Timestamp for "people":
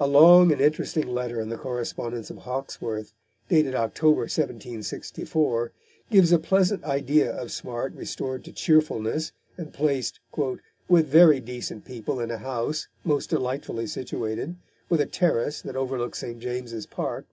11.84-12.18